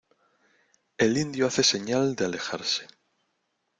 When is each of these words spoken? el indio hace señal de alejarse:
el 0.97 1.15
indio 1.15 1.45
hace 1.45 1.61
señal 1.63 2.15
de 2.15 2.25
alejarse: 2.25 2.87